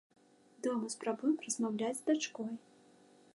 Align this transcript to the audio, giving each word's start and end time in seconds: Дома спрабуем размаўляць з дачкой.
Дома 0.67 0.89
спрабуем 0.93 1.35
размаўляць 1.49 1.93
з 2.01 2.03
дачкой. 2.09 2.51